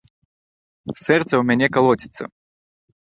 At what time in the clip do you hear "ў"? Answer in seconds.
1.37-1.43